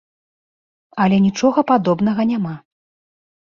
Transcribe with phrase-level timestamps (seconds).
[1.03, 2.55] Але нічога падобнага няма.